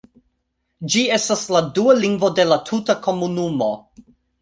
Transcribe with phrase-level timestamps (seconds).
[0.93, 3.73] Ĝi estas la dua lingvo de la tuta komunumo.